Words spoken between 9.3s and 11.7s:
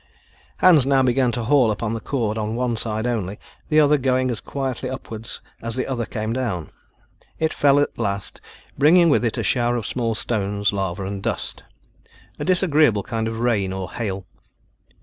a shower of small stones, lava and dust,